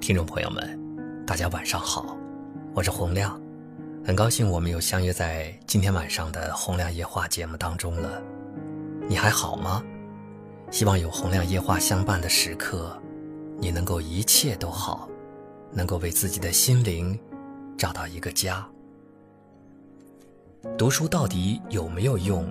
[0.00, 0.78] 听众朋友们，
[1.26, 2.16] 大家晚上好，
[2.74, 3.38] 我是洪亮，
[4.02, 8.20] 很高兴我们又相约在今天晚上的《洪亮夜话》节目当中了。
[9.06, 9.84] 你还好吗？
[10.70, 12.98] 希望有洪亮夜话相伴的时刻，
[13.58, 15.06] 你能够一切都好，
[15.70, 17.16] 能够为自己的心灵
[17.76, 18.66] 找到一个家。
[20.78, 22.50] 读书到底有没有用？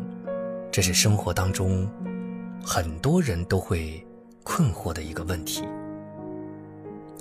[0.71, 1.89] 这是生活当中
[2.63, 4.05] 很多人都会
[4.43, 5.63] 困惑的一个问题。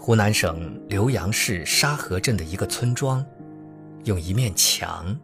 [0.09, 3.23] 湖南省浏阳市沙河镇的一个村庄，
[4.05, 5.15] 用一面墙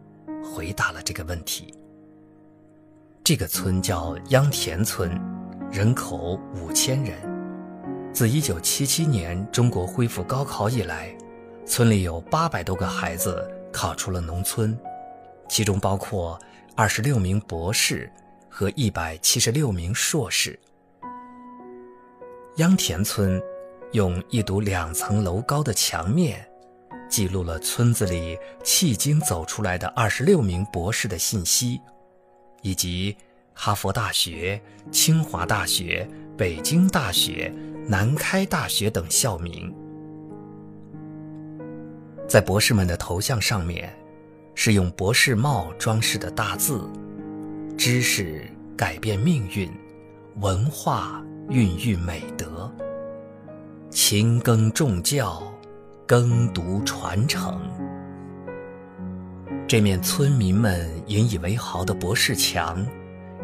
[0.43, 1.73] 回答了这个问题。
[3.23, 5.19] 这个村叫秧田村，
[5.71, 7.17] 人口五千人。
[8.13, 11.11] 自一九七七年中国恢复高考以来，
[11.65, 14.77] 村里有八百多个孩子考出了农村，
[15.49, 16.39] 其中包括
[16.75, 18.07] 二十六名博士
[18.47, 20.59] 和一百七十六名硕士。
[22.57, 23.41] 秧田村。
[23.91, 26.45] 用一堵两层楼高的墙面，
[27.09, 31.79] 记录了村子里迄今走出来的二十六名博士的信息，
[32.61, 33.15] 以及
[33.53, 34.61] 哈佛大学、
[34.91, 37.53] 清华大学、北京大学、
[37.87, 39.73] 南开大学等校名。
[42.27, 43.95] 在博士们的头像上面，
[44.55, 46.89] 是用博士帽装饰的大字
[47.77, 48.43] ：“知识
[48.75, 49.71] 改变命运，
[50.41, 52.69] 文化孕育美德。”
[53.95, 55.41] 勤耕重教，
[56.05, 57.57] 耕读传承。
[59.65, 62.85] 这面村民们引以为豪的博士墙，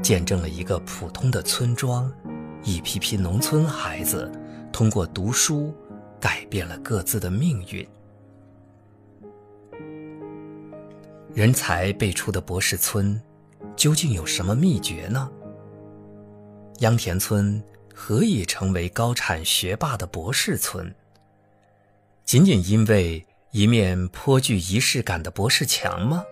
[0.01, 2.11] 见证了一个普通的村庄，
[2.65, 4.29] 一批批农村孩子
[4.73, 5.73] 通过读书
[6.19, 7.87] 改变了各自的命运。
[11.33, 13.19] 人才辈出的博士村，
[13.77, 15.31] 究竟有什么秘诀呢？
[16.79, 17.63] 秧田村。
[18.03, 20.91] 何以成为高产学霸的博士村？
[22.25, 26.23] 仅仅因为一面颇具仪式感的博士墙吗？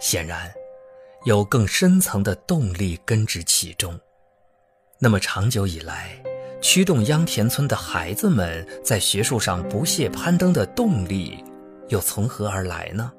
[0.00, 0.50] 显然，
[1.26, 4.00] 有更深层的动力根植其中。
[4.98, 6.18] 那么长久以来，
[6.62, 11.44] 驱动秧田村的孩子们在学术上不懈攀登的动力，
[11.90, 13.12] 又从何而来呢？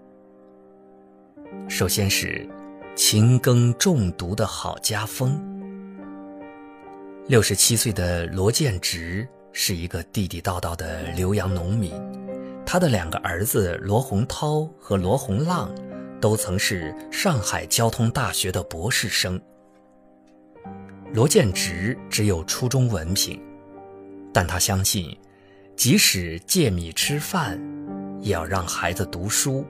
[1.69, 2.49] 首先是
[2.95, 5.53] 勤耕重读的好家风。
[7.27, 11.91] 六十七岁的罗建直是一个地地道道的浏阳农民，
[12.65, 15.69] 他的两个儿子罗洪涛和罗洪浪，
[16.21, 19.37] 都曾是上海交通大学的博士生。
[21.11, 23.37] 罗建直只有初中文凭，
[24.33, 25.13] 但他相信，
[25.75, 27.59] 即使借米吃饭，
[28.21, 29.65] 也要让孩子读书。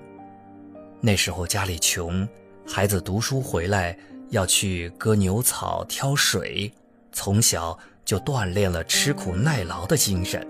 [1.02, 2.28] 那时候家里穷，
[2.68, 3.98] 孩子读书回来
[4.30, 6.72] 要去割牛草、挑水。
[7.18, 10.48] 从小就锻炼了吃苦耐劳的精神。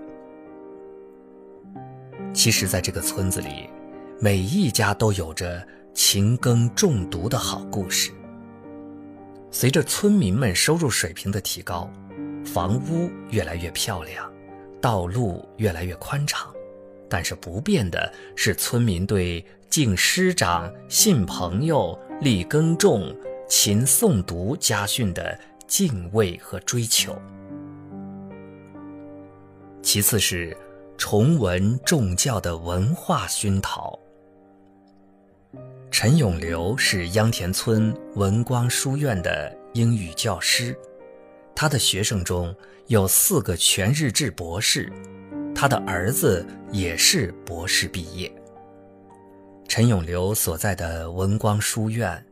[2.34, 3.70] 其实，在这个村子里，
[4.20, 8.12] 每一家都有着勤耕重读的好故事。
[9.50, 11.90] 随着村民们收入水平的提高，
[12.44, 14.30] 房屋越来越漂亮，
[14.78, 16.52] 道路越来越宽敞，
[17.08, 23.16] 但是不变的是村民对敬师长、信朋友、立耕种、
[23.48, 25.40] 勤诵读家训的。
[25.68, 27.16] 敬畏和追求。
[29.80, 30.56] 其次是
[30.96, 33.96] 崇文重教的文化熏陶。
[35.90, 40.76] 陈永流是秧田村文光书院的英语教师，
[41.54, 42.54] 他的学生中
[42.88, 44.92] 有四个全日制博士，
[45.54, 48.30] 他的儿子也是博士毕业。
[49.66, 52.24] 陈永流所在的文光书院。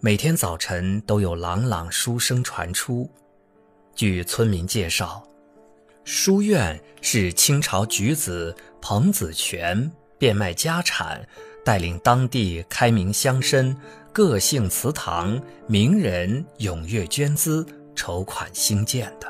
[0.00, 3.10] 每天早晨都有朗朗书声传出。
[3.96, 5.24] 据村民介绍，
[6.04, 11.26] 书院是清朝举子彭子全变卖家产，
[11.64, 13.74] 带领当地开明乡绅、
[14.12, 15.36] 各姓祠堂
[15.66, 17.66] 名人踊跃捐资
[17.96, 19.26] 筹款兴建的。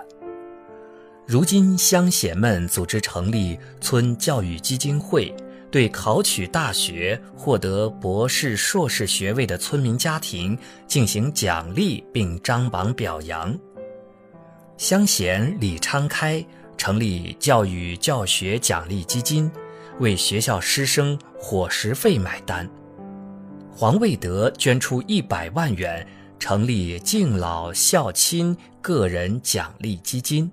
[1.26, 5.34] 如今乡贤们组织成立村教育基金会。
[5.70, 13.56] 对考取大学、获得博士、硕士学位的村民家庭进行奖励并张榜表扬。
[14.76, 16.44] 乡贤李昌开
[16.76, 19.50] 成立教育教学奖励基金，
[19.98, 22.68] 为学校师生伙食费买单。
[23.70, 26.06] 黄卫德捐出一百万元，
[26.38, 30.50] 成立敬老孝亲个人奖励基金。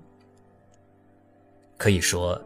[1.76, 2.40] 可以说，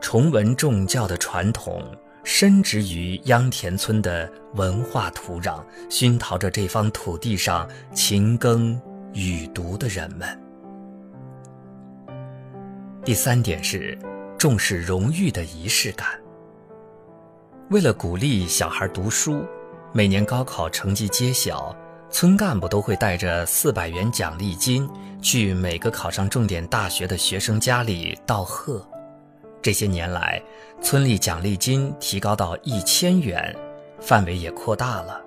[0.00, 1.82] 崇文重教的传统。
[2.26, 8.78] 深植于秧田村的文化土壤，熏陶着这方土地上勤耕
[9.14, 10.28] 雨读的人们。
[13.04, 13.96] 第三点是，
[14.36, 16.08] 重视荣誉的仪式感。
[17.70, 19.44] 为了鼓励小孩读书，
[19.92, 21.74] 每年高考成绩揭晓，
[22.10, 24.90] 村干部都会带着四百元奖励金
[25.22, 28.84] 去每个考上重点大学的学生家里道贺。
[29.66, 30.40] 这些年来，
[30.80, 33.52] 村里奖励金提高到一千元，
[34.00, 35.20] 范围也扩大了。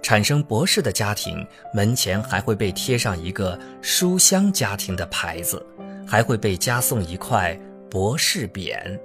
[0.00, 5.62] 产生博士的家庭门前还会被贴上一个“书香家庭”的牌子，
[6.08, 7.54] 还会被加送一块
[7.90, 8.98] 博士匾。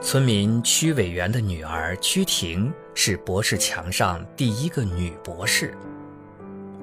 [0.00, 5.76] 村民屈委员的女儿屈婷是博士墙上第一个女博士。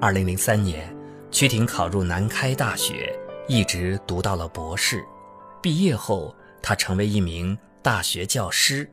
[0.00, 0.96] 二零零三年，
[1.32, 3.12] 屈婷考入南开大学，
[3.48, 5.04] 一直读到了博士。
[5.66, 6.32] 毕业后，
[6.62, 8.88] 他成为一名大学教师。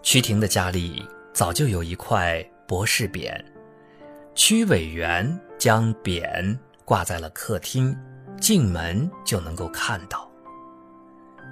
[0.00, 1.04] 屈婷的家里。
[1.32, 3.34] 早就有一块博士匾，
[4.36, 7.98] 屈委员将匾挂在了客厅，
[8.40, 10.30] 进门就能够看到。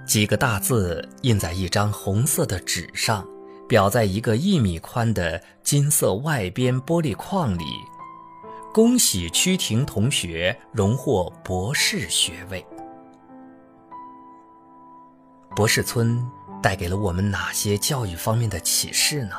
[0.06, 3.26] 几个大字印在一张红色的纸上，
[3.68, 7.64] 裱在一个一米宽的金色外边玻璃框里。
[8.72, 12.64] 恭喜屈婷同学荣获博士学位。
[15.54, 16.24] 博士村
[16.62, 19.36] 带给了我们哪些教育方面的启示呢？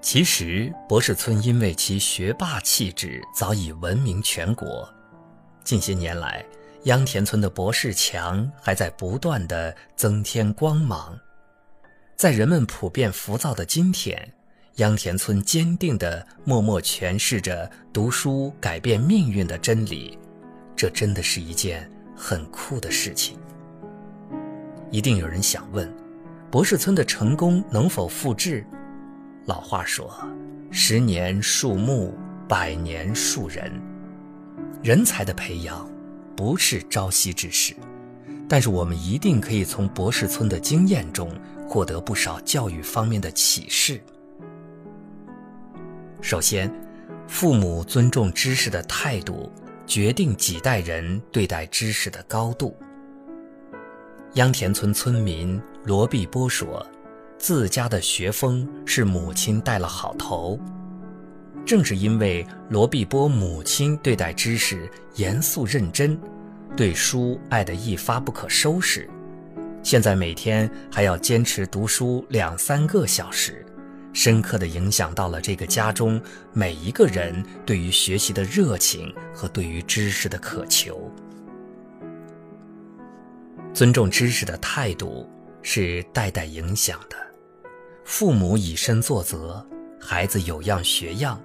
[0.00, 4.88] 其实，博士村因为其学霸气质早已闻名全国。
[5.62, 6.44] 近些年来，
[6.84, 11.18] 秧田村的博士墙还在不断的增添光芒。
[12.16, 14.32] 在人们普遍浮躁的今天，
[14.76, 20.18] 秧田村坚定地默默诠释着读书改变命运的真理，
[20.74, 23.38] 这真的是一件很酷的事情。
[24.94, 25.92] 一定有人想问，
[26.52, 28.64] 博士村的成功能否复制？
[29.44, 30.08] 老话说
[30.70, 32.14] ：“十年树木，
[32.48, 33.72] 百年树人。”
[34.84, 35.90] 人才的培养
[36.36, 37.74] 不是朝夕之事，
[38.48, 41.28] 但是我们一定可以从博士村的经验中
[41.68, 44.00] 获得不少教育方面的启示。
[46.20, 46.72] 首先，
[47.26, 49.50] 父母尊重知识的态度，
[49.88, 52.76] 决定几代人对待知识的高度。
[54.34, 56.84] 秧田村村民罗碧波说。
[57.36, 60.58] 自家的学风是母亲带了好头，
[61.66, 66.18] 正是因为罗碧波母亲对待知识严肃认真，
[66.74, 69.10] 对书爱得一发不可收拾，
[69.82, 73.64] 现在每天还要坚持读书两三个小时，
[74.14, 76.18] 深刻地影响到了这个家中
[76.52, 81.12] 每一个人对于学习的热情和对于知识的渴求。
[83.74, 85.28] 尊重知识的态度
[85.60, 87.16] 是代代影响的。
[88.04, 89.66] 父母以身作则，
[90.00, 91.42] 孩子有样学样。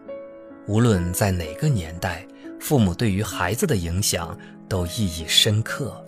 [0.68, 2.24] 无论在哪个年代，
[2.60, 4.38] 父母对于孩子的影响
[4.68, 6.06] 都意义深刻。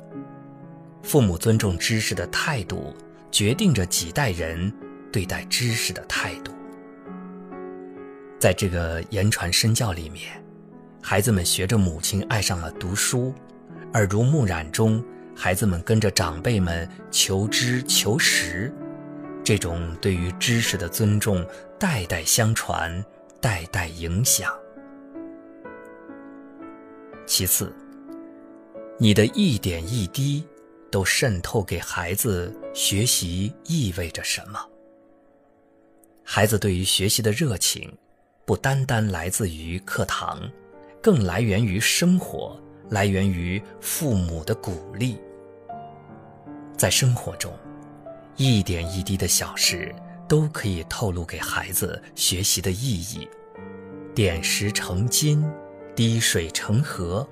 [1.02, 2.96] 父母尊重知识的态度，
[3.32, 4.72] 决定着几代人
[5.12, 6.52] 对待知识的态度。
[8.38, 10.32] 在这个言传身教里面，
[11.02, 13.34] 孩子们学着母亲爱上了读书，
[13.94, 15.04] 耳濡目染中，
[15.44, 18.72] 孩子们跟着长辈们求知求实。
[19.44, 21.44] 这种对于知识的尊重，
[21.80, 23.04] 代代相传，
[23.42, 24.54] 代代影响。
[27.26, 27.74] 其次，
[29.00, 30.48] 你的一点一滴，
[30.92, 34.64] 都渗透给孩子学习意味着什么。
[36.24, 37.92] 孩子对于学习的热情，
[38.46, 40.40] 不单单来自于课堂，
[41.02, 45.18] 更来源于生活，来源于父母的鼓励。
[46.78, 47.54] 在生活中。
[48.38, 49.94] 一点一滴的小事
[50.28, 53.28] 都可以透露给孩子学习的意义，
[54.16, 55.46] 点石成金，
[55.96, 57.28] 滴水成河。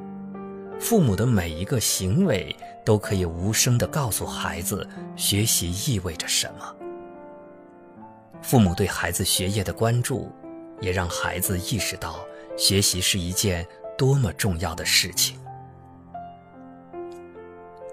[0.79, 2.55] 父母的每一个行为
[2.85, 6.75] 都可以无声地告诉孩子学习意味着什么。
[8.41, 10.31] 父母对孩子学业的关注，
[10.79, 12.19] 也让孩子意识到
[12.57, 13.65] 学习是一件
[13.97, 15.39] 多么重要的事情。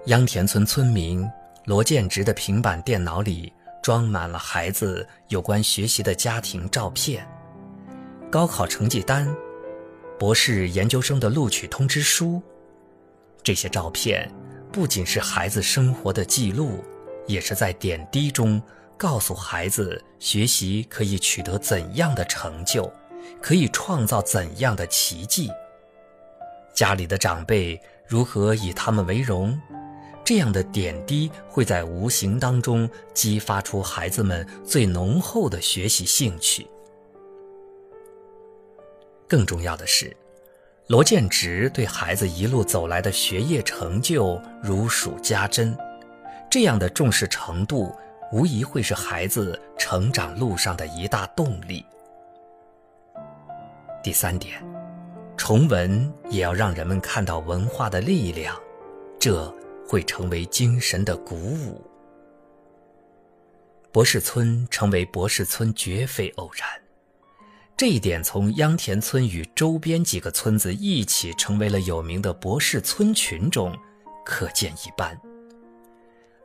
[0.07, 1.29] 秧田村村民。
[1.65, 3.51] 罗建直的平板电脑里
[3.83, 7.27] 装满了孩子有关学习的家庭照片、
[8.31, 9.27] 高考成绩单、
[10.17, 12.41] 博士研究生的录取通知书。
[13.43, 14.31] 这些照片
[14.71, 16.81] 不仅是孩子生活的记录，
[17.25, 18.61] 也是在点滴中
[18.95, 22.89] 告诉孩子学习可以取得怎样的成就，
[23.41, 25.51] 可以创造怎样的奇迹。
[26.73, 29.59] 家里的长辈如何以他们为荣？
[30.27, 36.67] 这样的点滴会在无形当中激发出孩子们最浓厚的学习兴趣。
[39.25, 40.13] 更重要的是，
[40.87, 45.73] 罗建直对孩子一路走来的学业成就如数家珍，
[46.51, 47.95] 这样的重视程度，
[48.33, 51.85] 无疑会是孩子成长路上的一大动力。
[54.03, 54.61] 第三点，
[55.37, 58.53] 重文也要让人们看到文化的力量，
[59.17, 59.49] 这
[59.87, 61.81] 会成为精神的鼓舞。
[63.91, 66.67] 博士村成为博士村绝非偶然，
[67.75, 73.75] 这一点从秧田村与周边几个村子一起成为了有名的博士村群中
[74.25, 75.19] 可见一斑。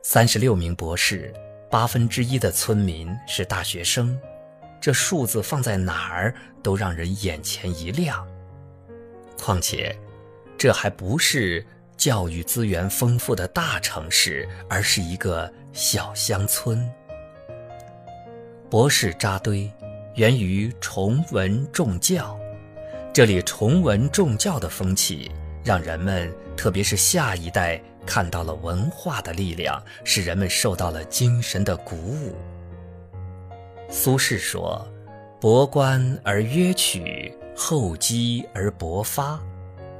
[0.01, 1.33] 三十六名博士，
[1.69, 4.17] 八分之一的村民是大学生，
[4.81, 6.33] 这数字放在哪儿
[6.63, 8.27] 都让人眼前一亮。
[9.37, 9.95] 况且，
[10.57, 11.65] 这还不是
[12.03, 16.85] 教育资源丰富的大城市，而是一个小乡村。
[18.69, 19.71] 博士扎堆，
[20.15, 22.37] 源于崇文重教。
[23.13, 25.31] 这里崇文重教的风气，
[25.63, 32.35] 让人们，特别是下一代，看到了文化的力量，使人们受到了精神的鼓舞。
[33.87, 34.85] 苏轼说
[35.39, 39.39] ：“博观而约取，厚积而薄发。”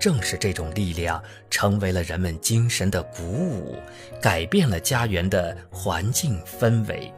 [0.04, 3.78] 正是这种力量，成为了人们精神的鼓舞，
[4.22, 7.10] 改变了家园的环境氛围。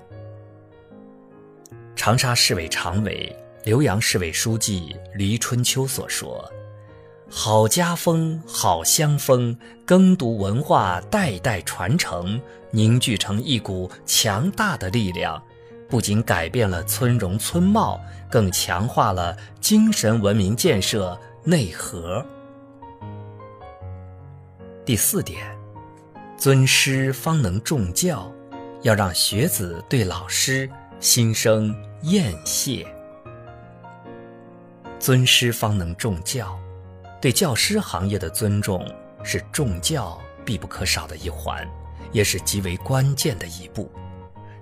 [1.96, 6.48] 长沙市委常委、浏阳市委书记黎春秋所说
[7.28, 12.40] ：“好家风，好乡风，耕读文化代代传承，
[12.70, 15.42] 凝聚成一股强大的力量，
[15.90, 18.00] 不仅改变了村容村貌，
[18.30, 22.24] 更强化了精神文明建设内核。”
[24.86, 25.44] 第四点，
[26.38, 28.32] 尊师方能重教，
[28.84, 30.70] 要让学子对老师。
[31.00, 32.88] 心生厌谢，
[34.98, 36.58] 尊师方能重教。
[37.20, 38.88] 对教师行业的尊重
[39.24, 41.68] 是重教必不可少的一环，
[42.12, 43.92] 也是极为关键的一步。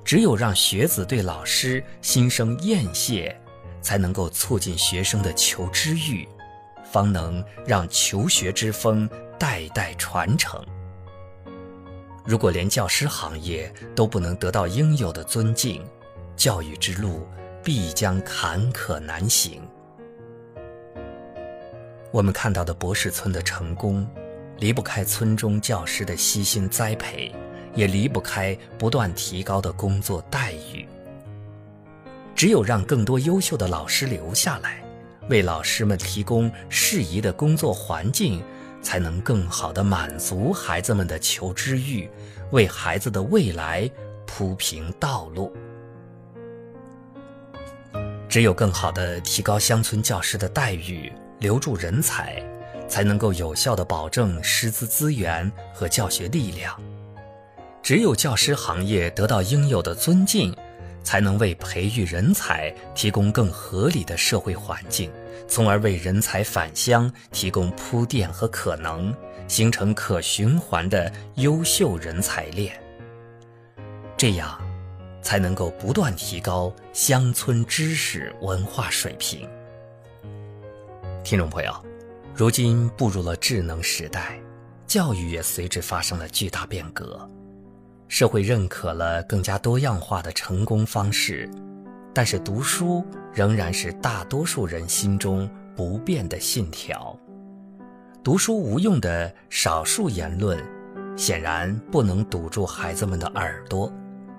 [0.04, 3.40] 只有让学子对老师心生厌谢，
[3.82, 6.28] 才能够促进学生的求知欲，
[6.92, 9.08] 方能让求学之风
[9.44, 10.66] 代代传承。
[12.24, 15.86] 如果连教师行业都不能得到应有的尊敬，
[16.38, 17.28] 教育之路
[17.62, 19.62] 必将坎坷难行。
[22.10, 24.08] 我们看到的博士村的成功，
[24.60, 27.30] 离不开村中教师的悉心栽培，
[27.76, 30.88] 也离不开不断提高的工作待遇。
[32.34, 34.82] 只有让更多优秀的老师留下来，
[35.28, 38.42] 为老师们提供适宜的工作环境，
[38.84, 42.08] 才能更好地满足孩子们的求知欲，
[42.52, 43.90] 为孩子的未来
[44.28, 45.52] 铺平道路。
[48.30, 52.44] 只有更好地提高乡村教师的待遇，留住人才，
[52.88, 56.80] 才能够有效地保证师资资源和教学力量。
[57.82, 60.56] 只有教师行业得到应有的尊敬，
[61.04, 65.12] 才能为培育人才提供更合理的社会环境，
[65.48, 69.16] 从而为人才返乡提供铺垫和可能，
[69.48, 72.82] 形成可循环的优秀人才链。
[74.18, 74.60] 这样。
[75.24, 79.50] 才能够不断提高乡村知识文化水平。
[81.24, 81.74] 听众朋友，
[82.36, 84.38] 如今步入了智能时代，
[84.86, 87.26] 教育也随之发生了巨大变革，
[88.08, 91.50] 社会认可了更加多样化的成功方式，
[92.14, 97.18] 但是读书仍然是大多数人心中不变的信条。
[98.24, 100.58] 读书无用的少数言论，
[101.18, 103.92] 显然不能堵住孩子们的耳朵。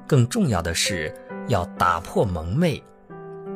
[0.07, 1.13] 更重要的是，
[1.49, 2.83] 要打破蒙昧，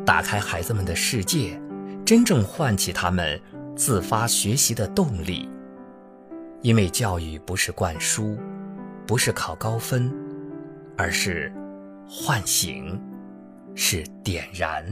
[0.05, 1.61] 打开孩子们的世界，
[2.05, 3.41] 真正唤起他们
[3.77, 5.49] 自发学习的动力。
[6.62, 8.37] 因为教育不是灌输，
[9.09, 10.12] 不是考高分，
[10.95, 11.50] 而是
[12.07, 13.00] 唤醒，
[13.75, 14.85] 是点燃。